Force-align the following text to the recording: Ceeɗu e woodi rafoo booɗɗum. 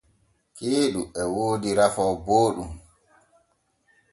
Ceeɗu 0.55 1.01
e 1.21 1.23
woodi 1.33 1.69
rafoo 1.79 2.13
booɗɗum. 2.25 2.71